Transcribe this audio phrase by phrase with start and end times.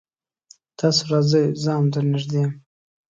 [0.79, 2.51] تاسو راځئ زه هم در نږدې يم